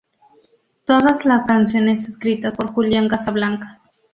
Todas 0.87 1.25
las 1.25 1.45
canciones 1.45 2.09
escritas 2.09 2.55
por 2.55 2.73
Julian 2.73 3.07
Casablancas. 3.07 3.83